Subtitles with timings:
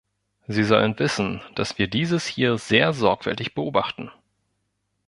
[0.47, 4.09] Sie sollen wissen, dass wir dieses hier sehr sorgfältig beobachten!